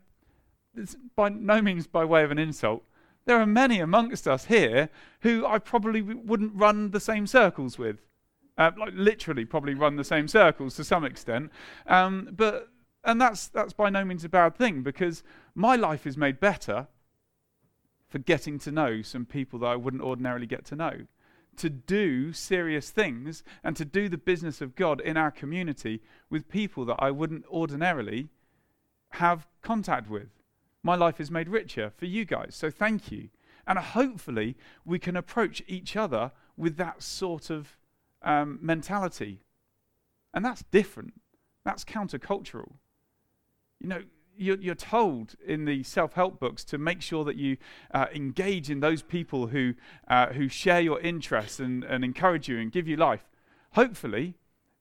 it's 0.75 0.97
by 1.15 1.29
no 1.29 1.61
means 1.61 1.87
by 1.87 2.05
way 2.05 2.25
of 2.25 2.31
an 2.31 2.39
insult. 2.39 2.85
There 3.27 3.41
are 3.41 3.47
many 3.47 3.81
amongst 3.81 4.29
us 4.29 4.47
here 4.47 4.91
who 5.21 5.47
I 5.47 5.59
probably 5.59 6.03
wouldn't 6.03 6.55
run 6.55 6.91
the 6.91 7.01
same 7.01 7.27
circles 7.27 7.79
with. 7.79 8.01
Uh, 8.57 8.71
like 8.79 8.93
literally, 8.95 9.45
probably 9.45 9.75
run 9.75 9.97
the 9.97 10.05
same 10.05 10.29
circles 10.29 10.77
to 10.77 10.85
some 10.85 11.05
extent. 11.05 11.51
Um, 11.87 12.29
but 12.33 12.69
and 13.05 13.21
that's, 13.21 13.49
that's 13.49 13.73
by 13.73 13.91
no 13.91 14.05
means 14.05 14.25
a 14.25 14.29
bad 14.29 14.57
thing 14.57 14.83
because 14.83 15.23
my 15.55 15.77
life 15.77 16.07
is 16.07 16.17
made 16.17 16.41
better 16.41 16.89
for 18.09 18.19
getting 18.19 18.59
to 18.61 18.73
know 18.73 19.03
some 19.03 19.27
people 19.27 19.59
that 19.59 19.67
I 19.67 19.77
wouldn't 19.77 20.03
ordinarily 20.03 20.47
get 20.47 20.65
to 20.67 20.77
know. 20.77 21.07
To 21.59 21.71
do 21.71 22.33
serious 22.33 22.91
things 22.91 23.45
and 23.63 23.77
to 23.77 23.85
do 23.85 24.09
the 24.09 24.19
business 24.19 24.61
of 24.61 24.75
God 24.75 25.01
in 25.01 25.17
our 25.17 25.31
community 25.31 26.01
with 26.31 26.49
people 26.49 26.85
that 26.87 26.97
I 26.99 27.11
wouldn't 27.11 27.45
ordinarily 27.47 28.29
have 29.11 29.47
contact 29.63 30.09
with. 30.09 30.29
My 30.83 30.97
life 30.97 31.21
is 31.21 31.31
made 31.31 31.49
richer 31.49 31.93
for 31.97 32.07
you 32.07 32.25
guys, 32.25 32.55
so 32.57 32.71
thank 32.71 33.13
you. 33.13 33.29
And 33.67 33.79
hopefully, 33.79 34.57
we 34.85 34.99
can 34.99 35.17
approach 35.17 35.63
each 35.67 35.97
other 35.97 36.33
with 36.57 36.77
that 36.77 37.03
sort 37.03 37.51
of 37.51 37.77
um, 38.25 38.59
mentality. 38.61 39.41
And 40.33 40.45
that's 40.45 40.65
different. 40.71 41.15
That's 41.65 41.85
countercultural 41.85 42.73
you 43.85 43.91
know, 43.91 44.03
you're, 44.37 44.57
you're, 44.57 44.75
told 44.75 45.37
in 45.47 45.67
the 45.67 45.83
self-help 45.83 46.41
books 46.41 46.65
to 46.65 46.79
make 46.79 47.03
sure 47.03 47.23
that 47.25 47.37
you 47.37 47.59
uh, 47.93 48.07
engage 48.15 48.71
in 48.71 48.81
those 48.81 49.03
people 49.03 49.49
who 49.49 49.75
uh, 50.09 50.29
who 50.29 50.49
share 50.49 50.81
your 50.81 51.01
interests 51.01 51.61
and, 51.61 51.85
and 51.85 52.03
encourage 52.03 52.49
you 52.49 52.59
and 52.59 52.73
give 52.73 52.89
you 52.89 52.97
life. 52.97 53.25
Hopefully, 53.73 54.35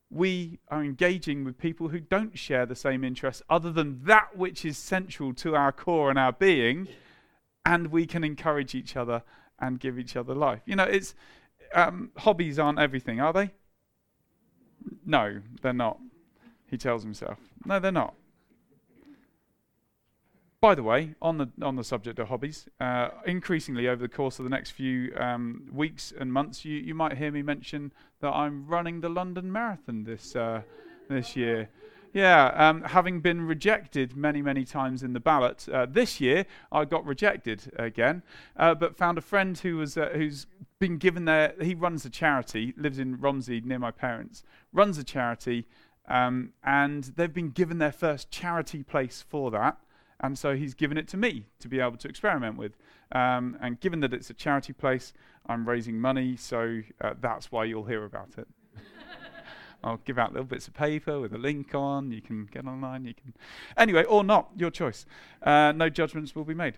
we 0.09 0.59
are 0.69 0.83
engaging 0.83 1.43
with 1.43 1.57
people 1.57 1.89
who 1.89 1.99
don't 1.99 2.37
share 2.37 2.65
the 2.65 2.75
same 2.75 3.03
interests, 3.03 3.43
other 3.49 3.71
than 3.71 4.03
that 4.05 4.37
which 4.37 4.63
is 4.63 4.77
central 4.77 5.33
to 5.33 5.55
our 5.55 5.71
core 5.71 6.09
and 6.09 6.17
our 6.17 6.31
being, 6.31 6.87
and 7.65 7.87
we 7.87 8.05
can 8.05 8.23
encourage 8.23 8.73
each 8.73 8.95
other 8.95 9.21
and 9.59 9.79
give 9.79 9.99
each 9.99 10.15
other 10.15 10.33
life. 10.33 10.61
You 10.65 10.77
know, 10.77 10.83
it's 10.85 11.13
um, 11.73 12.11
hobbies 12.17 12.59
aren't 12.59 12.79
everything, 12.79 13.19
are 13.19 13.33
they? 13.33 13.51
No, 15.05 15.41
they're 15.61 15.73
not. 15.73 15.99
He 16.69 16.77
tells 16.77 17.03
himself. 17.03 17.37
No, 17.65 17.79
they're 17.79 17.91
not. 17.91 18.15
By 20.59 20.75
the 20.75 20.83
way, 20.83 21.13
on 21.21 21.37
the 21.37 21.49
on 21.61 21.75
the 21.75 21.83
subject 21.83 22.19
of 22.19 22.29
hobbies, 22.29 22.69
uh, 22.79 23.09
increasingly 23.25 23.89
over 23.89 24.01
the 24.01 24.07
course 24.07 24.39
of 24.39 24.45
the 24.45 24.49
next 24.49 24.71
few 24.71 25.13
um, 25.17 25.69
weeks 25.73 26.13
and 26.17 26.31
months, 26.31 26.63
you, 26.63 26.77
you 26.77 26.95
might 26.95 27.17
hear 27.17 27.31
me 27.31 27.41
mention 27.41 27.91
that 28.21 28.29
I'm 28.29 28.65
running 28.65 29.01
the 29.01 29.09
London 29.09 29.51
Marathon 29.51 30.05
this 30.05 30.37
uh, 30.37 30.61
this 31.09 31.35
year. 31.35 31.69
Yeah, 32.13 32.45
um, 32.53 32.83
having 32.83 33.21
been 33.21 33.41
rejected 33.47 34.15
many, 34.15 34.43
many 34.43 34.65
times 34.65 35.01
in 35.01 35.13
the 35.13 35.19
ballot, 35.19 35.67
uh, 35.67 35.87
this 35.89 36.21
year 36.21 36.45
I 36.71 36.85
got 36.85 37.03
rejected 37.07 37.71
again, 37.75 38.21
uh, 38.55 38.75
but 38.75 38.95
found 38.95 39.17
a 39.17 39.21
friend 39.21 39.57
who 39.57 39.77
was 39.77 39.97
uh, 39.97 40.11
who's 40.13 40.45
been 40.77 40.97
given 40.97 41.25
their. 41.25 41.55
He 41.59 41.73
runs 41.73 42.05
a 42.05 42.11
charity, 42.11 42.75
lives 42.77 42.99
in 42.99 43.19
Romsey 43.19 43.61
near 43.61 43.79
my 43.79 43.89
parents, 43.89 44.43
runs 44.71 44.99
a 44.99 45.03
charity, 45.03 45.65
um, 46.07 46.53
and 46.63 47.05
they've 47.15 47.33
been 47.33 47.49
given 47.49 47.79
their 47.79 47.91
first 47.91 48.29
charity 48.29 48.83
place 48.83 49.25
for 49.27 49.49
that. 49.49 49.77
And 50.19 50.37
so 50.37 50.55
he's 50.55 50.75
given 50.75 50.97
it 50.99 51.07
to 51.09 51.17
me 51.17 51.47
to 51.59 51.67
be 51.67 51.79
able 51.79 51.97
to 51.97 52.07
experiment 52.07 52.57
with. 52.57 52.77
Um, 53.11 53.57
and 53.59 53.79
given 53.79 54.01
that 54.01 54.13
it's 54.13 54.29
a 54.29 54.35
charity 54.35 54.71
place, 54.71 55.13
I'm 55.47 55.67
raising 55.67 55.99
money, 55.99 56.37
so 56.37 56.81
uh, 57.01 57.15
that's 57.19 57.51
why 57.51 57.65
you'll 57.65 57.85
hear 57.85 58.05
about 58.05 58.37
it. 58.37 58.47
I'll 59.83 59.99
give 60.05 60.17
out 60.17 60.31
little 60.31 60.45
bits 60.45 60.67
of 60.67 60.73
paper 60.73 61.19
with 61.19 61.33
a 61.33 61.37
link 61.37 61.75
on. 61.75 62.11
You 62.11 62.21
can 62.21 62.45
get 62.45 62.65
online. 62.65 63.05
You 63.05 63.13
can, 63.13 63.33
anyway, 63.77 64.03
or 64.05 64.23
not, 64.23 64.49
your 64.55 64.71
choice. 64.71 65.05
Uh, 65.41 65.73
no 65.75 65.89
judgments 65.89 66.35
will 66.35 66.45
be 66.45 66.53
made. 66.53 66.77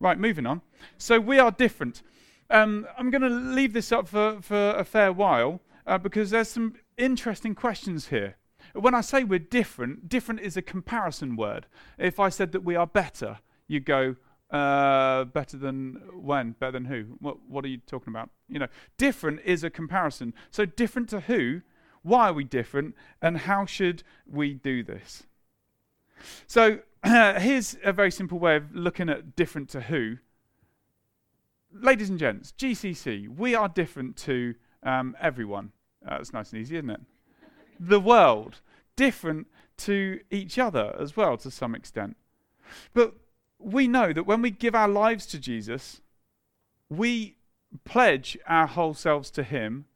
Right, 0.00 0.18
moving 0.18 0.46
on. 0.46 0.62
So 0.98 1.20
we 1.20 1.38
are 1.38 1.50
different. 1.50 2.02
Um, 2.50 2.86
I'm 2.96 3.10
going 3.10 3.22
to 3.22 3.28
leave 3.28 3.72
this 3.72 3.92
up 3.92 4.08
for, 4.08 4.38
for 4.40 4.70
a 4.70 4.84
fair 4.84 5.12
while 5.12 5.60
uh, 5.86 5.98
because 5.98 6.30
there's 6.30 6.48
some 6.48 6.74
interesting 6.96 7.54
questions 7.54 8.08
here. 8.08 8.36
When 8.72 8.94
I 8.94 9.00
say 9.00 9.24
we're 9.24 9.38
different, 9.38 10.08
different 10.08 10.40
is 10.40 10.56
a 10.56 10.62
comparison 10.62 11.36
word. 11.36 11.66
If 11.98 12.20
I 12.20 12.28
said 12.28 12.52
that 12.52 12.62
we 12.62 12.76
are 12.76 12.86
better, 12.86 13.38
you 13.68 13.80
go, 13.80 14.16
uh, 14.50 15.24
better 15.24 15.56
than 15.56 16.00
when? 16.14 16.52
Better 16.52 16.72
than 16.72 16.84
who? 16.86 17.16
What, 17.20 17.38
what 17.48 17.64
are 17.64 17.68
you 17.68 17.78
talking 17.78 18.12
about? 18.12 18.30
You 18.48 18.58
know, 18.60 18.68
different 18.98 19.40
is 19.44 19.64
a 19.64 19.70
comparison. 19.70 20.34
So, 20.50 20.64
different 20.64 21.08
to 21.10 21.20
who? 21.20 21.62
Why 22.02 22.28
are 22.28 22.32
we 22.32 22.44
different? 22.44 22.94
And 23.20 23.38
how 23.38 23.66
should 23.66 24.02
we 24.30 24.54
do 24.54 24.82
this? 24.82 25.24
So, 26.46 26.80
uh, 27.02 27.34
here's 27.40 27.76
a 27.84 27.92
very 27.92 28.10
simple 28.10 28.38
way 28.38 28.56
of 28.56 28.74
looking 28.74 29.08
at 29.08 29.36
different 29.36 29.68
to 29.70 29.82
who. 29.82 30.18
Ladies 31.72 32.08
and 32.08 32.18
gents, 32.18 32.52
GCC, 32.56 33.28
we 33.36 33.54
are 33.54 33.68
different 33.68 34.16
to 34.18 34.54
um, 34.82 35.16
everyone. 35.20 35.72
Uh, 36.06 36.18
that's 36.18 36.32
nice 36.32 36.52
and 36.52 36.62
easy, 36.62 36.76
isn't 36.76 36.90
it? 36.90 37.00
the 37.78 38.00
world 38.00 38.60
different 38.96 39.46
to 39.76 40.20
each 40.30 40.58
other 40.58 40.96
as 40.98 41.16
well, 41.16 41.36
to 41.36 41.50
some 41.50 41.74
extent. 41.74 42.16
But 42.94 43.14
we 43.58 43.88
know 43.88 44.12
that 44.12 44.24
when 44.24 44.42
we 44.42 44.50
give 44.50 44.74
our 44.74 44.88
lives 44.88 45.26
to 45.26 45.38
Jesus, 45.38 46.00
we 46.88 47.36
pledge 47.84 48.38
our 48.46 48.66
whole 48.66 48.94
selves 48.94 49.30
to 49.32 49.42
Him. 49.42 49.86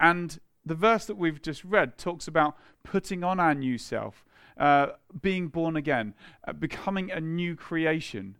And 0.00 0.38
the 0.64 0.74
verse 0.74 1.06
that 1.06 1.16
we've 1.16 1.42
just 1.42 1.64
read 1.64 1.98
talks 1.98 2.28
about 2.28 2.56
putting 2.82 3.24
on 3.24 3.40
our 3.40 3.54
new 3.54 3.78
self, 3.78 4.24
uh, 4.56 4.88
being 5.20 5.48
born 5.48 5.76
again, 5.76 6.14
uh, 6.46 6.52
becoming 6.52 7.10
a 7.10 7.20
new 7.20 7.56
creation. 7.56 8.36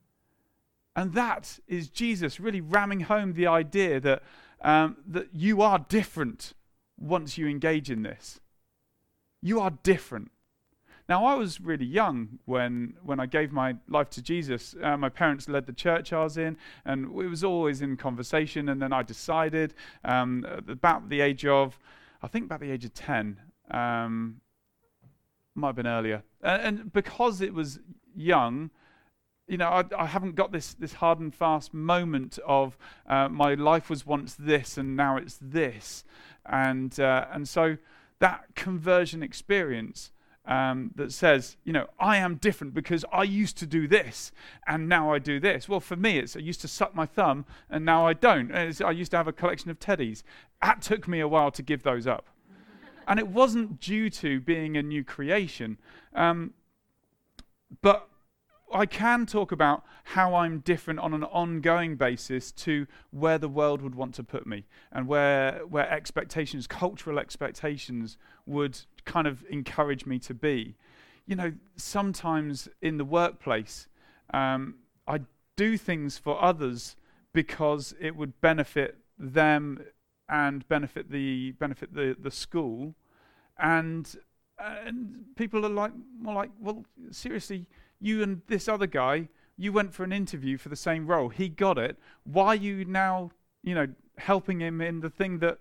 And 0.94 1.14
that 1.14 1.58
is 1.68 1.88
Jesus 1.88 2.40
really 2.40 2.61
ramming 2.61 3.00
home 3.00 3.35
the 3.35 3.47
idea 3.47 4.00
that, 4.00 4.23
um, 4.62 4.97
that 5.06 5.28
you 5.32 5.62
are 5.62 5.78
different 5.78 6.54
once 6.99 7.38
you 7.38 7.47
engage 7.47 7.90
in 7.90 8.02
this. 8.02 8.40
You 9.40 9.61
are 9.61 9.70
different. 9.82 10.32
Now, 11.08 11.24
I 11.24 11.34
was 11.36 11.58
really 11.58 11.86
young 11.86 12.38
when, 12.44 12.92
when 13.02 13.18
I 13.18 13.24
gave 13.24 13.50
my 13.50 13.76
life 13.88 14.10
to 14.10 14.22
Jesus. 14.22 14.76
Uh, 14.82 14.98
my 14.98 15.08
parents 15.08 15.48
led 15.48 15.64
the 15.64 15.72
church 15.72 16.12
I 16.12 16.22
was 16.22 16.36
in, 16.36 16.58
and 16.84 17.06
it 17.06 17.28
was 17.28 17.42
always 17.42 17.80
in 17.80 17.96
conversation. 17.96 18.68
And 18.68 18.82
then 18.82 18.92
I 18.92 19.02
decided, 19.02 19.72
um, 20.04 20.44
about 20.68 21.08
the 21.08 21.22
age 21.22 21.46
of, 21.46 21.78
I 22.22 22.26
think 22.26 22.44
about 22.44 22.60
the 22.60 22.70
age 22.70 22.84
of 22.84 22.92
10, 22.92 23.40
um, 23.70 24.42
might 25.54 25.68
have 25.68 25.76
been 25.76 25.86
earlier. 25.86 26.22
And, 26.42 26.62
and 26.62 26.92
because 26.92 27.40
it 27.40 27.54
was 27.54 27.80
young, 28.14 28.70
you 29.46 29.56
know, 29.56 29.68
I, 29.68 29.84
I, 29.98 30.04
haven't 30.04 30.34
got 30.34 30.52
this, 30.52 30.74
this 30.74 30.92
hard 30.92 31.20
and 31.20 31.34
fast 31.34 31.72
moment 31.72 32.38
of 32.46 32.76
uh, 33.06 33.30
my 33.30 33.54
life 33.54 33.88
was 33.88 34.04
once 34.04 34.34
this 34.34 34.76
and 34.76 34.94
now 34.94 35.16
it's 35.16 35.38
this. 35.40 36.04
And, 36.44 37.00
uh, 37.00 37.26
and 37.32 37.48
so 37.48 37.78
that 38.18 38.44
conversion 38.54 39.22
experience 39.22 40.10
um, 40.47 40.92
that 40.95 41.12
says, 41.12 41.57
you 41.64 41.73
know, 41.73 41.87
I 42.00 42.16
am 42.16 42.37
different 42.37 42.73
because 42.73 43.04
I 43.12 43.23
used 43.25 43.59
to 43.59 43.66
do 43.66 43.87
this 43.87 44.33
and 44.66 44.88
now 44.88 45.12
I 45.12 45.18
do 45.18 45.38
this. 45.38 45.68
Well, 45.68 45.80
for 45.80 45.97
me, 45.97 46.18
it's 46.18 46.37
I 46.37 46.40
used 46.40 46.61
to 46.62 46.68
suck 46.68 46.95
my 46.95 47.07
thumb 47.07 47.45
and 47.68 47.85
now 47.85 48.07
I 48.07 48.14
don't. 48.14 48.52
I 48.54 48.90
used 48.90 49.11
to 49.11 49.16
have 49.16 49.28
a 49.28 49.33
collection 49.33 49.71
of 49.71 49.78
teddies. 49.78 50.23
That 50.62 50.80
took 50.80 51.07
me 51.07 51.21
a 51.21 51.28
while 51.28 51.50
to 51.50 51.62
give 51.62 51.83
those 51.83 52.07
up. 52.07 52.26
and 53.07 53.18
it 53.18 53.28
wasn't 53.28 53.80
due 53.80 54.11
to 54.11 54.40
being 54.40 54.76
a 54.76 54.83
new 54.83 55.04
creation. 55.04 55.78
Um, 56.14 56.54
but 57.83 58.09
I 58.72 58.87
can 58.87 59.26
talk 59.26 59.52
about 59.52 59.84
how 60.04 60.34
I'm 60.34 60.60
different 60.60 61.00
on 61.00 61.14
an 61.14 61.25
ongoing 61.25 61.96
basis 61.96 62.52
to 62.52 62.87
where 63.10 63.38
the 63.38 63.48
world 63.48 63.82
would 63.82 63.94
want 63.94 64.14
to 64.16 64.22
put 64.22 64.46
me 64.46 64.64
and 64.92 65.06
where, 65.06 65.60
where 65.68 65.90
expectations, 65.90 66.66
cultural 66.66 67.18
expectations, 67.18 68.18
would 68.46 68.80
kind 69.04 69.26
of 69.26 69.44
encourage 69.48 70.06
me 70.06 70.18
to 70.20 70.34
be. 70.34 70.76
You 71.26 71.37
know, 71.37 71.52
sometimes 71.76 72.68
in 72.82 72.98
the 72.98 73.04
workplace, 73.04 73.88
um, 74.32 74.76
I 75.06 75.20
do 75.56 75.76
things 75.76 76.18
for 76.18 76.42
others 76.42 76.96
because 77.32 77.94
it 78.00 78.16
would 78.16 78.40
benefit 78.40 78.98
them 79.18 79.84
and 80.28 80.66
benefit 80.68 81.10
the 81.10 81.52
benefit 81.52 81.94
the, 81.94 82.16
the 82.18 82.30
school 82.30 82.94
and 83.58 84.16
and 84.58 85.25
people 85.37 85.64
are 85.64 85.70
like 85.70 85.92
more 86.20 86.34
like 86.34 86.50
well 86.60 86.84
seriously 87.10 87.66
you 88.00 88.23
and 88.23 88.43
this 88.47 88.69
other 88.69 88.87
guy, 88.87 89.28
you 89.57 89.73
went 89.73 89.93
for 89.93 90.05
an 90.05 90.12
interview 90.12 90.57
for 90.57 90.69
the 90.69 90.76
same 90.76 91.07
role. 91.07 91.28
He 91.28 91.49
got 91.49 91.78
it. 91.78 91.99
Why 92.25 92.49
are 92.49 92.55
you 92.55 92.85
now, 92.85 93.33
you 93.62 93.75
know, 93.75 93.88
helping 94.17 94.61
him 94.61 94.81
in 94.81 95.00
the 95.00 95.11
thing 95.11 95.40
that 95.40 95.59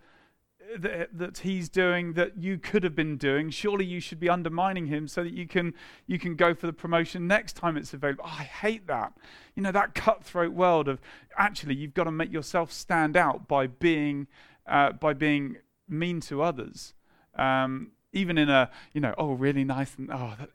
that, 0.75 1.17
that 1.17 1.37
he's 1.39 1.69
doing 1.69 2.13
that 2.13 2.37
you 2.37 2.57
could 2.57 2.83
have 2.83 2.95
been 2.95 3.17
doing? 3.17 3.49
Surely 3.49 3.85
you 3.85 3.99
should 3.99 4.19
be 4.19 4.29
undermining 4.29 4.85
him 4.85 5.07
so 5.07 5.23
that 5.23 5.33
you 5.33 5.47
can 5.47 5.73
you 6.05 6.19
can 6.19 6.35
go 6.35 6.53
for 6.53 6.67
the 6.67 6.73
promotion 6.73 7.27
next 7.27 7.53
time 7.53 7.75
it's 7.75 7.93
available. 7.93 8.25
Oh, 8.27 8.35
I 8.39 8.43
hate 8.43 8.85
that. 8.87 9.13
You 9.55 9.63
know 9.63 9.71
that 9.71 9.95
cutthroat 9.95 10.53
world 10.53 10.87
of 10.87 10.99
actually 11.35 11.75
you've 11.75 11.95
got 11.95 12.03
to 12.03 12.11
make 12.11 12.31
yourself 12.31 12.71
stand 12.71 13.17
out 13.17 13.47
by 13.47 13.65
being 13.67 14.27
uh, 14.67 14.91
by 14.91 15.13
being 15.13 15.57
mean 15.89 16.19
to 16.21 16.43
others. 16.43 16.93
Um, 17.35 17.91
even 18.13 18.37
in 18.37 18.49
a 18.49 18.69
you 18.93 19.01
know 19.01 19.15
oh 19.17 19.33
really 19.33 19.63
nice 19.63 19.95
and 19.97 20.09
oh 20.11 20.35
that, 20.39 20.49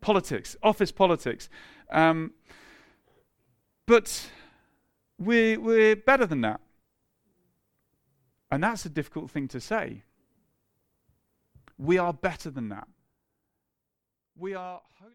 politics, 0.00 0.56
office 0.62 0.92
politics. 0.92 1.48
Um, 1.90 2.32
but 3.86 4.30
we're, 5.18 5.58
we're 5.58 5.96
better 5.96 6.26
than 6.26 6.42
that. 6.42 6.60
And 8.50 8.62
that's 8.62 8.84
a 8.84 8.88
difficult 8.88 9.30
thing 9.30 9.48
to 9.48 9.60
say. 9.60 10.02
We 11.76 11.98
are 11.98 12.12
better 12.12 12.50
than 12.50 12.68
that. 12.70 12.88
We 14.36 14.54
are 14.54 14.80
holy. 15.00 15.06